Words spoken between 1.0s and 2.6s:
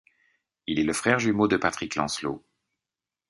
jumeau de Patrick Lancelot.